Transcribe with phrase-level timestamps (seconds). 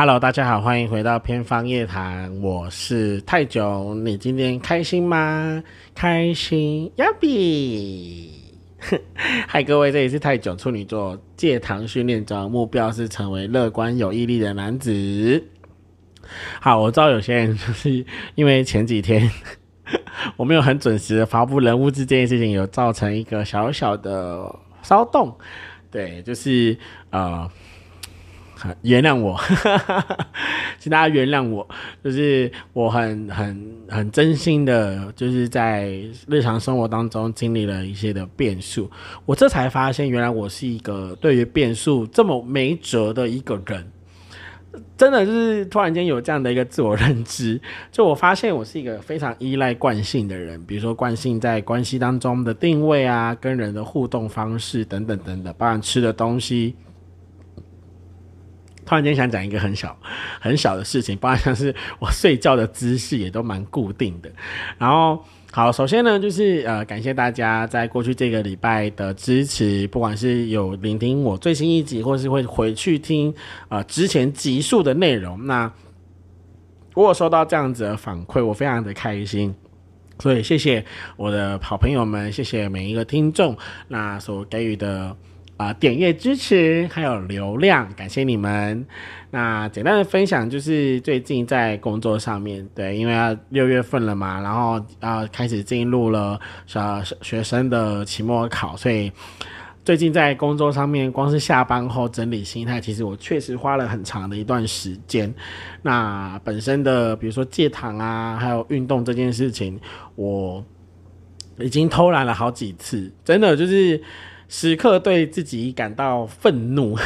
[0.00, 4.02] Hello，大家好，欢迎回到偏方夜谈，我是泰囧。
[4.02, 5.62] 你今天开心吗？
[5.94, 8.32] 开心呀比！
[9.46, 15.44] 嗨，各位，这里是泰囧处女座戒糖训练中，目标是成为乐观有毅力的男子。
[16.62, 18.02] 好，我知道有些人就是
[18.36, 19.30] 因为前几天
[20.38, 25.36] 我没有很准时的发布人物志这件事情，有造成一个小小的骚动。
[25.90, 26.74] 对，就是
[27.10, 27.46] 呃。
[28.82, 29.40] 原谅我，
[30.78, 31.66] 请大家原谅我，
[32.04, 35.90] 就是我很很很真心的，就是在
[36.26, 38.90] 日常生活当中经历了一些的变数，
[39.24, 43.90] 我这才发现，原来我是一个对于变数这么没辙的一个人，
[44.96, 56.74] 真的就是突然间有这样的一个自我认知，就我发现我是一个非常依赖惯性的人，比如说惯性在关系当中的定位啊，跟人的互动方式等等等等，包含吃的东西。
[58.90, 59.96] 突然间想讲一个很小
[60.40, 64.28] 很小的事情，包括像是我睡觉的姿势也都蛮固定的。
[64.78, 73.32] 然后，好，首先呢，就是呃，感谢大家在过去这个礼拜的支持，不管是有聆听我最新一集，或是会回去听
[73.68, 75.46] 呃之前集数的内容。
[75.46, 75.72] 那
[76.92, 79.54] 如果收到这样子的反馈，我非常的开心。
[80.18, 80.84] 所以谢谢
[81.16, 85.16] 我的好朋友们，谢谢每一个听众，那所给予的。
[85.60, 88.86] 啊，点阅支持还有流量，感谢你们。
[89.30, 99.12] 那简单的分享就是最近在工作上面对，因为要六月份了嘛，然后要开始进入了小学生的期末考，所以
[99.84, 105.30] 最近在工作上面，光是下班后整理心态，其实我确实花了很长的一段时间。
[105.82, 109.78] 那本身的比如说戒糖啊，还有运动这件事情，
[110.14, 110.64] 我
[111.58, 114.02] 已经偷懒了好几次，真的就是。
[114.52, 116.96] 时刻对自己感到愤怒，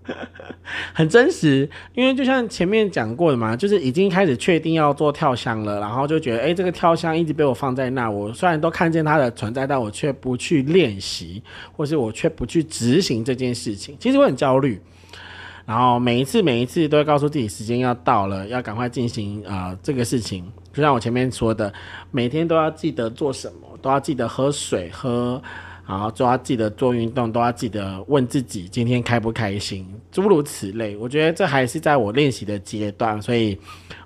[0.94, 1.68] 很真实。
[1.94, 11.42] 因为就像前面讲过的嘛，就是已经开始确定要做跳箱了，然后就觉得，哎，这个跳箱一直被我放在那，我虽然都看见它的存在，但我却不去练习，
[11.76, 14.80] 或是我却不去执行这件事情，其实我很焦虑。
[15.66, 20.50] 然后每一次每一次都会告诉自己，时间要到了，要赶快进行啊这个事情。
[20.72, 21.70] 就像我前面说的，
[22.10, 25.40] 每天都要记得做什么，都要记得喝水喝。
[25.86, 30.96] 然后都要记得做运动，都要记得问自己今天开不开心，诸如此类。
[30.96, 33.58] 我觉得这还是在我练习的阶段，所以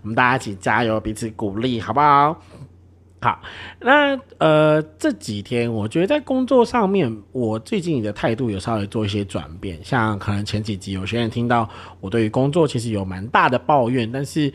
[0.03, 2.41] 我们大家一起加油，彼此鼓励，好不好？
[3.21, 3.41] 好，
[3.81, 9.79] 那呃这几天我觉得在工作上面，我最近的态度有稍微做一些转变。
[9.85, 11.69] 像可能前几集有些人听到
[12.01, 14.53] 我对于工作其实有蛮大的抱怨，但是。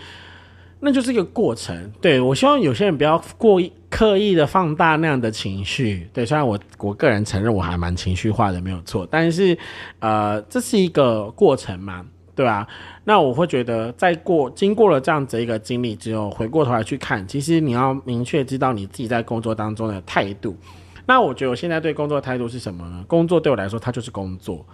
[0.83, 9.55] 那就是一个过程，对我希望有些人不要过刻意的放大那样的情绪，对，虽然我我个人承认我还蛮情绪化的，没有错，但是，
[9.99, 12.03] 呃，这是一个过程嘛，
[12.35, 12.67] 对吧？
[13.03, 20.57] 那我会觉得，在过经过了这样子一个经历之后，回过头来去看，其实你要明确知道你自己在工作当中的态度。
[21.05, 23.03] 那我觉得我现在对工作态度是什么呢？
[23.07, 24.65] 工作对我来说，它就是工作。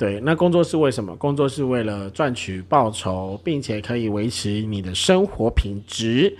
[0.00, 1.14] 对，那工作是为什么？
[1.16, 6.34] 工作是为了赚取报酬，并且可以维持你的生活品质。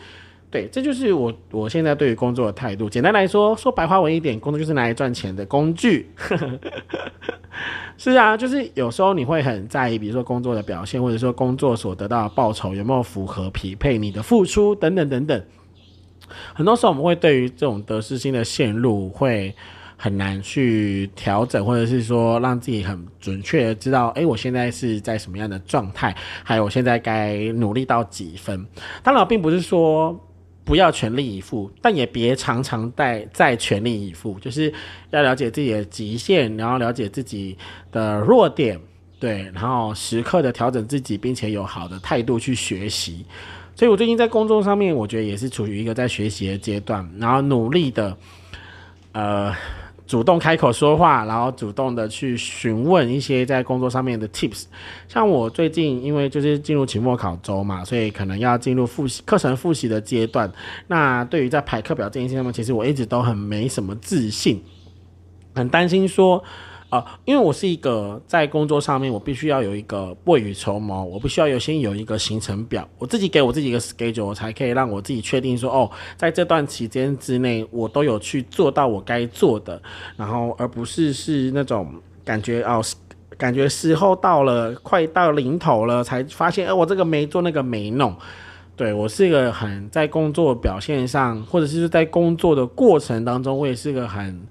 [0.51, 2.89] 对，这就是我我现在对于工作的态度。
[2.89, 6.09] 简单来说，说白话文一点，工作就是拿来赚钱的工具。
[7.99, 15.45] 是啊，就是有时候你会很在意，比如说工作的表现，或者说工作所得到的报酬有没有符合匹配你的付出等等等等。
[16.55, 19.55] 很多时候我们会对于这种得失心的陷入会。
[20.03, 28.67] 很难去调整，或者是说让自己很准确的知道，哎，我现在是在什么样的状态，还有我现在该努力到几分。
[29.03, 30.19] 当然，并不是说
[30.65, 34.73] 不要全力以赴，但也别常常在在全力以赴，就是
[35.11, 37.59] 要了解自己的极限，然后了解自己
[37.93, 38.81] 的弱点，
[39.19, 43.27] 对，然后时刻的调整自己，并且有好的态度去学习。
[43.77, 48.17] 所以我最近在工作上面，我觉得也是处于一个在学习的阶段，然后努力的，
[49.13, 49.55] 呃。
[50.11, 54.65] 主动开口说话，然后主动的去询问一些在工作上面的 tips。
[55.07, 60.53] 像我最近因为就是进入期末考周嘛，所以可能要进入复习课程复习的阶段。
[60.89, 64.61] 那对于在排课表这件事情上面，其实我一直都很没什么自信，
[65.55, 66.43] 很担心说。
[66.91, 79.81] 啊，因为我是一个在工作上面，我必须要有一个未雨绸缪，我必须要有先有一个行程表，我自己给我自己一个 schedule，我才可以让我自己确定说，哦，在这段期间之内，我都有去做到我该做的，
[80.17, 81.95] 然后而不是是那种
[82.25, 82.83] 感觉哦，
[83.39, 88.13] 感觉时候到了，快到临头了，才发现，哎，我这个没做，那个没弄。
[88.75, 94.45] 对我是一个很在工作表现上，或者是在工作的过程当中，我也是个很。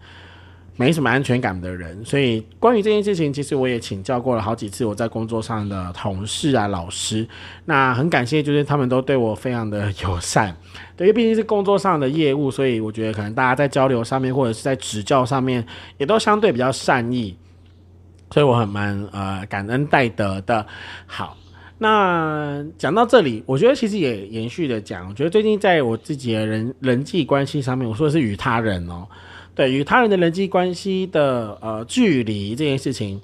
[0.79, 7.27] 没什么安全感的人，所以关于这件事情，其实我也请教过了好几次我在工作上的同事啊、老师。
[7.65, 10.55] 那很感谢，就是他们都对我非常的友善。
[10.95, 15.67] 对，因为毕竟是工作上的业务，所以我觉得可能大家在交流上面或者是在指教上面，
[15.97, 17.35] 也都相对比较善意，
[18.31, 20.65] 所以我很蛮呃感恩戴德的。
[21.05, 21.35] 好，
[21.77, 29.05] 那讲到这里，我觉得其实也延续的讲，我觉得最近在我自己的人人际关系上面，我说的是与他人哦。
[29.59, 33.19] 对与他人的人际关系的呃距离这件事情，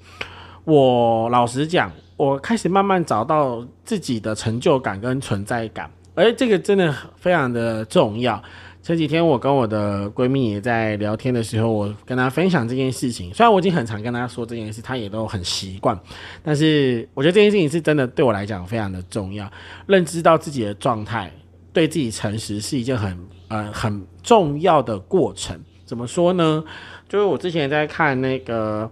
[0.64, 8.42] 我老实讲，我开始慢慢找到自己的成就感跟存在感，而这个真的非常的重要。
[8.82, 15.98] 前几天我跟我的闺蜜也在聊天的时候，我跟她分享这件事情，虽然我已经很常跟她说这件事，她也都很习惯，
[16.42, 19.50] 但是我觉得这件事情是真的对我来讲非常的重要。
[19.86, 21.32] 认知到自己的状态，
[21.72, 23.18] 对自己诚实是一件很
[23.48, 25.58] 呃很重要的过程。
[25.86, 26.64] 怎么说呢？
[27.08, 28.90] 就是我之前在看那个，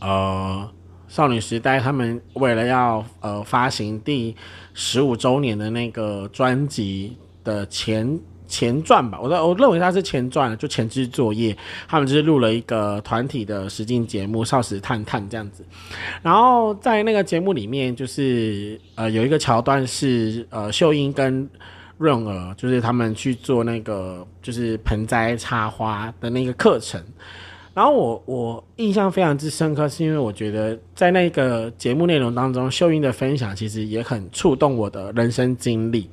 [0.00, 0.70] 呃，
[1.08, 4.36] 少女时代，他们为了要呃发行第
[4.74, 8.16] 十五周年的那个专辑的前
[8.46, 11.56] 前传吧，我我认为它是前传，就前置作业，
[11.88, 15.64] 他们就是录了一个团体的实境节目《少时探探》这样子。
[16.22, 21.50] 然后在那个节目里面，就是呃有一个桥段是呃秀英跟。
[21.98, 27.02] 润儿就是他们去做那个就是盆栽插花的那个课程，
[27.72, 36.10] 然后我我印象非常之深刻，是因为我觉得在那个节目内容当中，秀英的分享其实也很触动我的人生经历。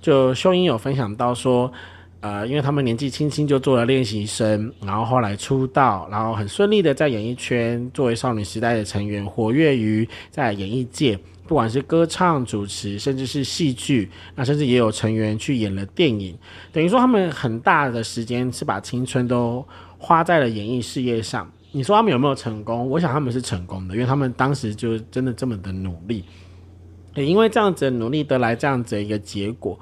[0.00, 1.72] 就秀英有分享到说，
[2.20, 11.18] 呃，因为他们年纪轻轻就做了练习生，然后后来出道，然后很顺利的在演艺圈作为少女时代的成员，活跃于在演艺界。
[11.46, 16.34] 不管是歌唱、主持，甚至是戏剧，那甚至也有成员去演了电影，
[16.72, 19.66] 等于说他们很大的时间是把青春都
[19.98, 21.50] 花在了演艺事业上。
[21.72, 22.88] 你说他们有没有成功？
[22.88, 26.24] 我想他们是成功的，因为他们当时就真的这么的努力，
[27.14, 29.78] 也因为这样子的努力得来这样子的一个结果。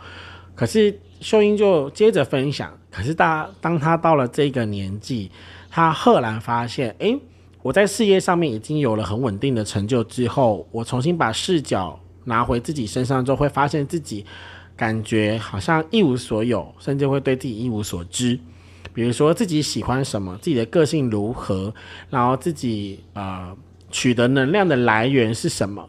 [0.55, 5.31] 可是秀英就接着分享，可是大当他到了这个年纪，
[5.71, 7.17] 他赫然发现，哎。
[7.63, 14.27] 我在事业上面已经有了很稳定的成就之后，我重新把视角拿回自己身上之后，会发现自己
[14.77, 18.39] 感觉好像一无所有，甚至会对自己一无所知。
[18.93, 21.73] 比如说自己喜欢什么，自己的个性如何，
[22.11, 23.57] 然后自己呃
[23.91, 25.89] 取得能量的来源是什么。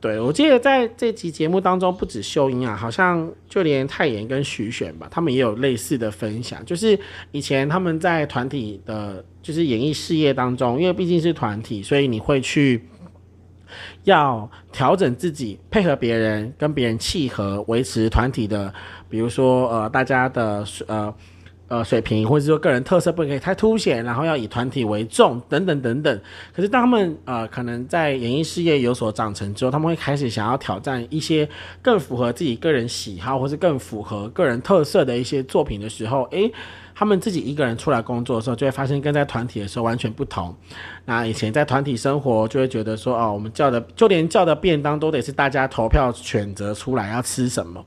[0.00, 6.64] 对，我记得在这集节目当中，不止秀英啊，好像就连泰妍跟徐选吧，他们也有类似的分享。
[6.64, 6.98] 就是
[7.32, 12.82] 以前他们在团体的，就是演艺事业当中，因为毕竟是团体，所以你会去
[14.04, 18.72] 要调整自己，配合别人，跟别人契合，维持团体的，
[19.10, 21.14] 比如说呃，大家的呃。
[21.70, 26.20] 呃，水平或者说个人特色不可以太凸显，然后要以团体为重，等等等等。
[26.52, 31.48] 可是当他们呃可能在演艺事业有所长成之后，他们会开始想要挑战一些
[31.80, 36.52] 更符合自己个人喜好或是更符合个人特色的一些作品的时候，诶，
[36.92, 40.52] 他们自己一个人出来工作的时候，就会发现跟在团体的时候完全不同。
[41.04, 47.86] 那以前在团体生活，就会觉得说，哦，我们叫的就连叫的便当都得是大家投票选择出来要吃什么。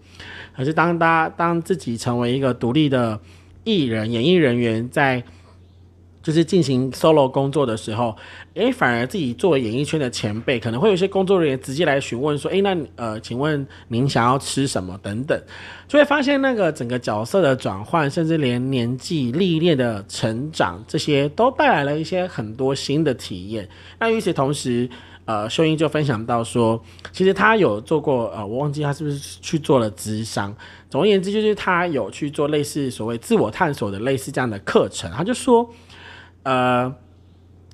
[0.56, 3.20] 可是当大家当自己成为一个独立的。
[3.64, 5.24] 艺人、演艺人员在
[6.22, 8.16] 就是进行 solo 工作的时候，
[8.54, 15.38] 诶，反而自己作为演艺圈的前辈，可能会有一些工作人员直接来询问说：“诶，那呃，请问您想要吃什么？”等等，
[15.86, 23.68] 就会发现那个整个角色的转换，甚至连年纪历练的成长，这些都带来了一些很多新的体验。
[24.00, 24.90] 那与此同时，
[25.26, 30.54] 呃，秀英就分享到说，其实他有做过，呃，我忘记他是不是去做了智商。
[30.90, 35.10] 总而言之，就是他有去做类似所谓自我探索的类似这样的课程。
[35.12, 35.70] 他就说，
[36.44, 36.94] 呃，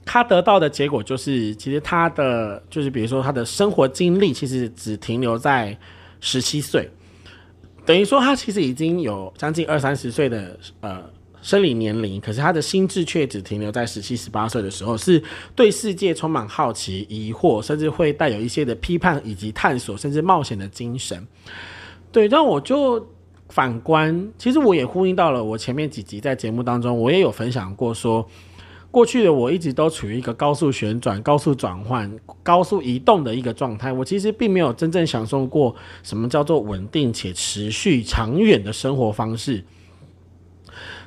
[0.06, 5.78] 他得到的结果就是，其实他的就是比如说他的生活经历，其实只停留在
[6.20, 6.90] 十七岁，
[7.86, 11.04] 等于说他其实已经有将近二三十岁的呃。
[11.42, 15.22] 生理年龄，可是他的心智却只停留在十七、十八岁的时候，是
[15.56, 21.26] 对世界充满好奇、疑惑，甚至会带有一些的批判以及探索，甚至冒险的精神。
[22.12, 23.08] 对，让我就
[23.48, 28.28] 反观，其实我也呼应到了我前面几集在节目当中，我也有分享过，说
[28.92, 32.12] 过去的我一直都处于一个高速旋转、高速转换、
[32.44, 39.64] 高速移动的一个状态，我其实并没有真正享受过什么叫做稳定且持续、长远的生活方式。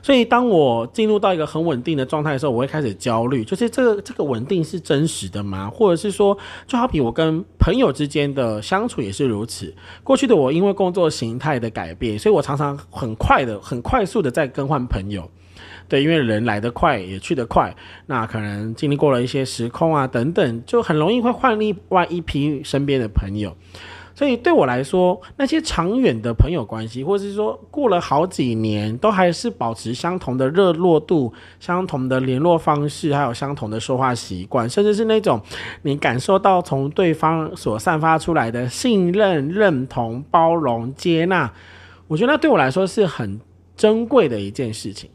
[0.03, 5.71] 所以，当我进入到一个很稳定的状态的时候，我会开始焦虑，就是这个这个稳定是真实的吗？
[5.73, 9.73] 或者是说，就好比我跟朋友之间的相处也是如此。
[10.03, 15.31] 过去的我因为工作形态的改变，所以我常常很快的、很快速的在更换朋友。
[15.89, 17.75] 对，因为人来得快也去得快，
[18.07, 23.57] 那可能经历过了一些时空啊等等，就很容易会换另外一批身边的朋友。
[24.23, 35.43] 所以对我来说，那些长远的朋友关系，或是说过了好几年都还是保持相同的热络度、相同的联络方式，还有相同的说话习惯，甚至是那种
[35.83, 41.53] 你感受到从对方所散发出来的信任、认同、包容、接纳，
[42.07, 43.41] 我觉得那对我来说是很
[43.77, 45.11] 珍贵的一件事情。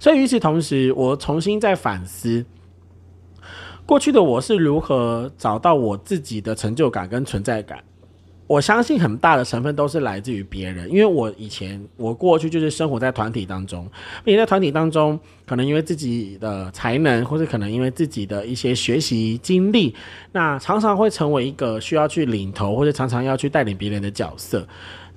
[0.00, 2.44] 所以与此同时，我重新在反思
[3.86, 7.78] 过去的我是如何找到我自己的成就感跟存在感。
[8.48, 13.86] 我相信很大的成分都是来自于别人，因为我以前我过去就是生活在团体当中，
[14.24, 19.94] 并且在团体当中，可能因为自己的才能，或者可能因为自己的一些学习经历，
[20.32, 24.66] 那常常会成为一个需要去领头，或者常常要去带领别人的角色。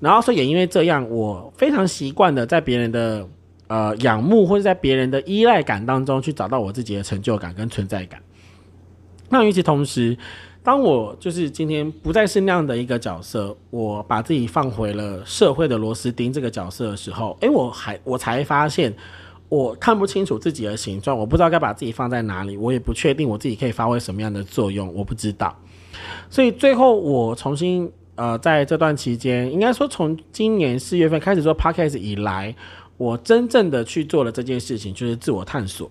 [0.02, 3.26] 然后所以也因为这样，我非常习惯的在别人的
[3.68, 8.22] 呃仰慕或者在别人的依赖感当中去找到我自己的成就感跟存在感。
[9.30, 10.18] 那与此同时，
[10.64, 18.94] 当我就是今天不再是那样的一个角色，我把自己放回了社会的螺丝钉这个角色的时候，诶，我还我才发现
[19.50, 25.56] 我看不清楚自己的形状，我不知道该把自己放在哪里，我也不确定我自己可以发挥什么样的作用，我不知道。
[26.30, 32.56] 所以最后我重新呃，在这段期间，应该说从今年四月份开始做 podcast 以来，
[32.98, 35.90] 我真正的去做了这件事情，就是自我探索。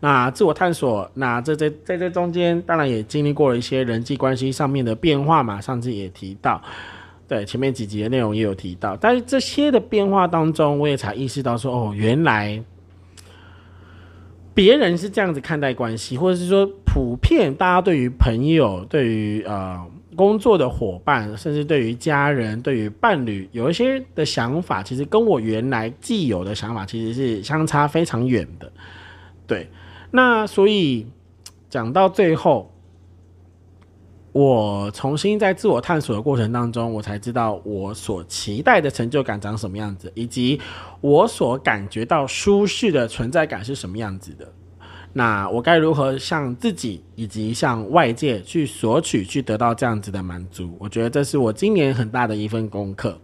[0.00, 5.60] 那自我探索，那这在在这中间，当然也经历过了一些人际关系上面的变化嘛。
[5.60, 6.62] 上次也提到，
[7.28, 12.62] 对前面几集的内容也有提到，但是这些的变化当中，我也才意识到说，哦，原来
[14.54, 19.80] 别人是这样子看待关系，或者是说，普遍大家对于朋友、对于呃
[20.16, 28.70] 工作的伙伴，甚至对于家人、对于伴侣，有一些的想法，其实跟我原来既有的想法其实是相差非常远的，
[29.50, 29.68] 对。
[30.12, 31.08] 那所以
[31.68, 32.72] 讲到最后，
[34.30, 40.60] 我重新在自我探索的过程当中，我才知道我所期待的成就感长什么样子，以及
[41.00, 44.52] 我所感觉到舒适的存在感是什么样子的。
[45.12, 50.76] 那我该如何向自己以及向外界去索取，去得到这样子的满足？
[50.78, 53.18] 我觉得这是我今年很大的一份功课。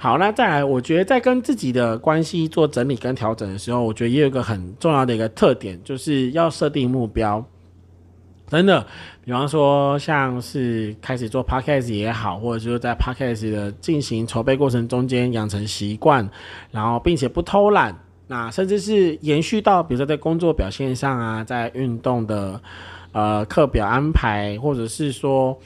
[0.00, 7.44] 好，那再来，我觉得在跟自己的关系做整理跟调整的时候，我觉得也有一个很重要的一个特点，就是要设定目标。
[8.46, 8.86] 真的，
[9.24, 16.30] 比方说像是开始做 podcast 也好，或者说在 podcast 的进行筹备过程中间养成习惯，
[16.70, 22.60] 然后并且不偷懒，那甚至是延续到比如说在工作表现上啊，在运动的
[23.10, 25.58] 呃课表安排，或者是说。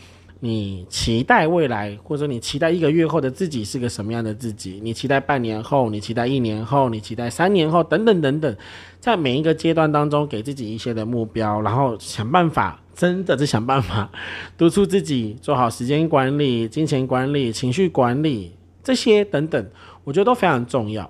[0.45, 4.81] 你期待未来，或者你期待一个月后的自己是个什么样的自己？
[4.83, 8.57] 你期待半年后，你期待一年后，你期待三年后，等等等等，
[8.99, 14.11] 在每一个阶段当中，给自己一些的目标，然后想办法，真的是想办法
[14.59, 18.51] 督促自己做好时间管理、金钱管理、情绪管理
[18.83, 19.65] 这些等等，
[20.03, 21.09] 我觉得都非常重要。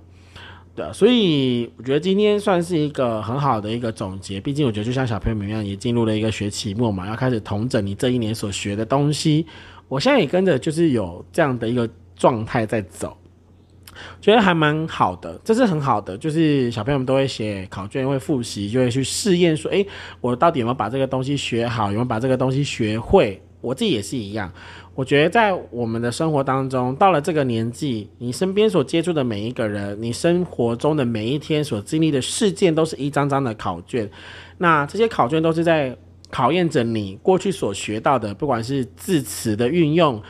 [0.75, 4.41] 对，所以我觉得今天算是一个很好的一个总结。
[4.41, 9.45] 毕竟我觉得就像小朋友们一样，也进入了一个学期末嘛，要开始统整你这一年所学的东西。
[9.89, 11.87] 我现在也跟着就是有这样的一个
[12.17, 13.15] 状态在走，
[14.23, 16.17] 觉得还蛮好的，这是很好的。
[16.17, 19.87] 就是小朋友们都会写考卷，会复习，就会去试验说，诶，
[20.23, 23.43] 我到底有没有把这个东西学好，有没有把这个东西学会？
[23.61, 24.51] 我自己也是一样。
[24.95, 34.11] 我觉得在我们的生活当中，到了这个年纪，你身边所接触的每一个人，你生活中的每一天所经历的事件，都是一张张的考卷。
[34.59, 35.97] 那这些考卷都是在
[36.31, 40.23] 考验着你过去所学到的，不管是字词的运用、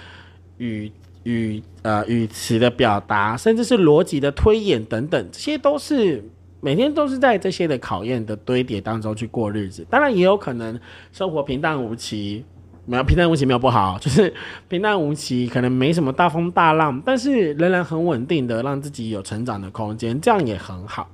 [0.59, 0.93] 语
[1.25, 6.23] 语呃语词的表达，甚至是逻辑的推演等等，这些都是
[6.61, 9.85] 每天都是在这些的考验的堆叠当中去过日子。
[9.91, 10.79] 当然，也有可能
[11.11, 12.45] 生活平淡无奇。
[12.85, 14.33] 没有平淡无奇，没有不好，就是
[14.69, 21.09] 平淡无奇，可能没什么大风大浪，但是仍然很稳定的让自己有成长的空间，这样也很好。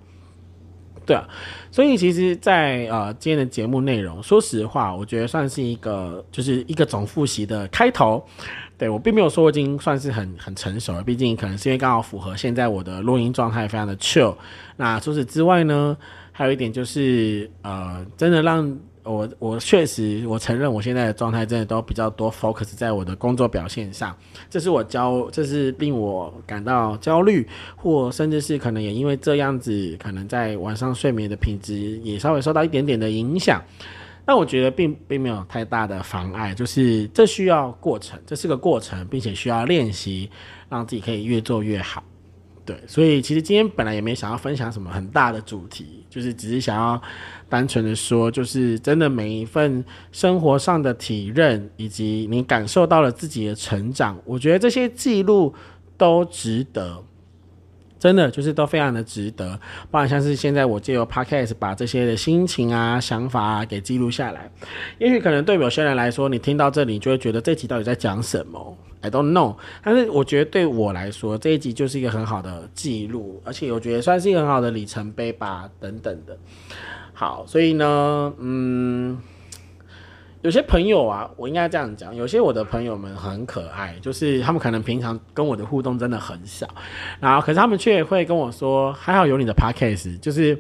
[1.04, 1.26] 对啊，
[1.70, 8.22] 所以其实，在呃今天的节目内容，说实话，我觉得算是一个就是一个总复习的开头。
[8.76, 14.34] 对我并没有说我已经算是很很成熟了，毕竟可能是因为刚好符合现在我的录音状态，非常的 chill。
[14.76, 15.96] 那除此之外呢，
[16.30, 18.78] 还有一点就是呃，真的让。
[19.02, 24.16] 我我确实，我承认我现在的状态真的都比较多 focus 在我的工作表现上，
[24.50, 33.62] 这是我焦，这是令我感到焦虑，或甚至是可能也因为这样子，可能在晚上睡眠的品质也稍微受到一点点的影响。
[34.24, 40.30] 但我觉得并并没有太大的妨碍，就是这需要过程，这是个过程，并且需要练习，
[40.68, 42.04] 让自己可以越做越好。
[42.68, 47.00] 对，所以其实今天本来也没想要分享什么很大的主题，就是只是想要
[47.48, 49.82] 单纯的说，就是真的每一份
[50.12, 55.54] 生活上的体认，以及你感受到了自己的成长，我觉得这些记录
[55.96, 57.02] 都值得。
[57.98, 59.58] 真的就是都非常的值得，
[59.90, 64.48] 不然像是现在我借由 podcast 把这些的心情啊、想法啊给记录下来，
[64.98, 69.56] 也许可能对有些人来说，你听到这里就会觉得这集到底在讲什么？I don't know。
[69.82, 76.36] 但是我觉得对我来说，这一集就是一个很好的记录，而且我觉得算是一个很好的里程碑吧，等等的。
[77.12, 79.18] 好，所以呢，嗯。
[80.40, 86.64] 有些朋友啊，我应该这样讲，有些我的朋友们很可爱，就是他们可能平常跟我的互动真的很少，
[87.18, 90.56] 然后可是他们却会跟我说，还好有你的 podcast，就是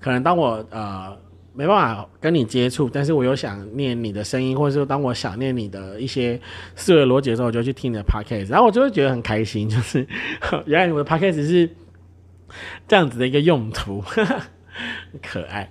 [0.00, 1.16] 可能当我呃
[1.54, 6.40] 没办法跟你接触，但是我有想念你的声音，或者说当我想念你的一些
[6.74, 10.06] 思维逻辑的时候，我就去听你的 podcast，然后我就会觉得很开心，就是
[10.66, 11.68] 原来我的 podcast 是
[12.88, 14.02] 这样子的一个用途，
[15.22, 15.70] 可爱。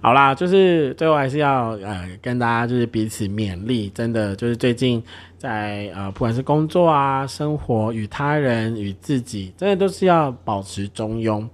[0.00, 5.02] 好啦，就是最后还是要呃跟大家就是彼此勉励，真的就是最近
[5.36, 11.48] 在呃不管是工作啊、生活与他人与自己，真的都是要保持中庸。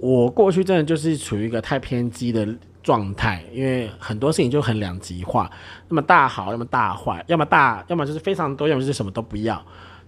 [0.00, 2.46] 我过去真的就是处于一个太偏激的
[2.82, 5.50] 状态，因为很多事情就很两极化，
[5.88, 9.64] 那么大好，要么大坏，要么大，要么就是非常多，要么就是什么都不要。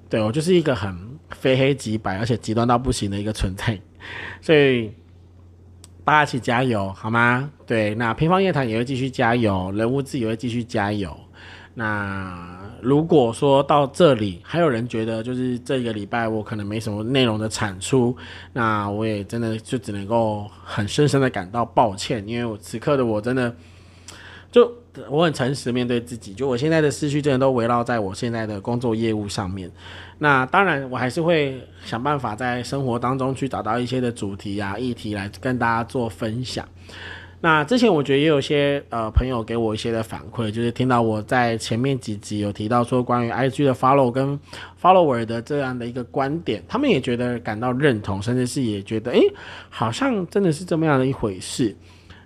[0.09, 0.97] 对我就是一个很
[1.31, 3.81] 非黑即白，而且极端到不行的一个存在，
[4.41, 4.93] 所以。
[6.03, 7.53] 大家一起加油，好吗？
[7.67, 11.17] 对，那平方夜谈也会继续加油，人物志也会继续加油。
[11.75, 18.17] 那如果说到这里，还有人觉得就是这个礼拜我可能没什么内容的产出，
[18.53, 23.55] 那我也真的就只能够很深深的感到抱歉，因为我此刻的我真的
[24.51, 24.73] 就。
[25.09, 29.71] 我很诚实面对自己，就我现在的思绪真的都围绕在我现在的工作业务上面。
[30.19, 36.69] 那当然，我还是会想办法在生活当中去找到一些的主题啊、议题来跟大家做分享。
[37.43, 44.39] 那之前我觉得也有些呃朋友给我一些的反馈，就是听到我在前面几集有提到说关于 IG 的 follow 跟
[44.81, 49.23] follower 的这样的一个观点，他们也觉得感到认同，甚至是也觉得诶，
[49.71, 51.75] 好像真的是这么样的一回事。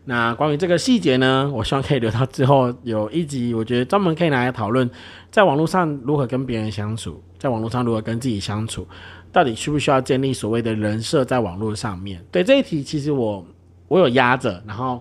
[0.07, 4.91] 那关于这个细节呢，我希望可以留到之后有一集，我觉得专门可以拿来讨论，
[5.31, 8.87] 在网络上如何跟别人相处，在网络上如何跟自己相处，
[9.33, 12.23] 到底需不需要建立所谓的人设在网络上面？
[12.31, 13.47] 对这一题，其实我
[13.95, 15.01] 我有压着，然后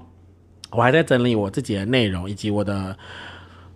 [0.69, 2.95] 我还在整理我自己的内容以及我的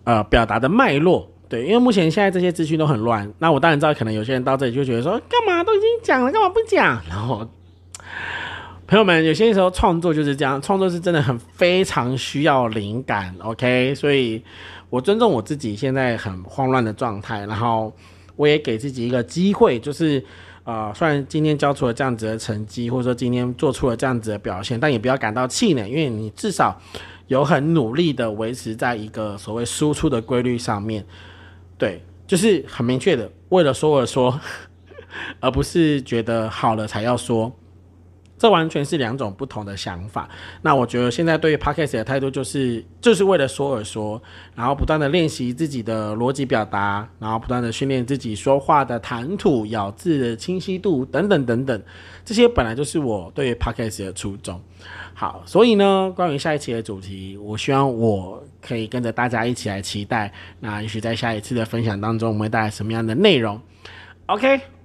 [0.04, 1.28] 呃表达的脉络。
[1.48, 7.02] 对，因为目前现在这些资讯都很乱，那我当然知道，可能有些人到这里就觉得说，干嘛都已经讲了，干嘛不讲？
[7.08, 7.48] 然后。
[8.86, 13.94] 朋友们，有些时候创作就是这样，创作是真的很非常需要灵感，OK？
[13.94, 14.42] 所以
[14.88, 17.92] 我尊重我自己现在很慌乱的状态，然后
[18.36, 20.24] 我也给自己一个机会，就是
[20.68, 26.78] 啊，虽然今天交出了这样子的成绩，或者说今天做出了这样子的表现，但也不要感到气馁，因为你至少
[27.28, 31.02] 有很努力的维持在一个所谓输出的规律上面，
[31.78, 34.38] 对，就是很明确的为了说而说，
[35.40, 37.50] 而不是觉得好了才要说。
[38.38, 40.28] 这完全是两种不同的想法。
[40.62, 44.22] 那我觉得现在对于 podcast 的态度就是，就是为了说而说，
[44.54, 51.82] 然后不断的练习自己的逻辑表达，然后不断的训练自己说话的谈吐、咬字的清晰度等等等等。
[52.24, 54.60] 这些本来就是我对于 podcast 的初衷。
[55.14, 60.32] 好，所以呢，关于下一期的主题，我希望我可以跟着大家一起来期待。
[60.60, 63.60] 那也许在下一次的分享当中，我们会带来什么样的内容
[64.26, 64.77] ？OK。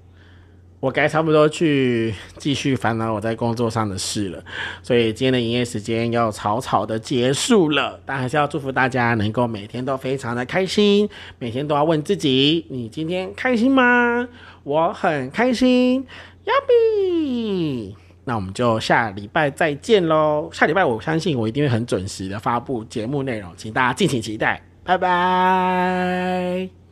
[0.84, 4.44] 我该差不多去继续烦恼我在工作上的事了，
[4.82, 7.98] 所以今天的营业时间要草草的结束了。
[8.06, 14.28] 但还是要祝福大家能够每天都非常的开心，每天都要问自己：你今天开心吗？
[14.66, 16.06] 我很开心，
[16.44, 17.96] 要比。
[18.26, 20.50] 那我们就下礼拜再见喽！
[20.52, 24.62] 下礼拜我相信我一定会很准时的发布节目内容，请大家敬请期待。
[24.84, 26.83] 拜拜。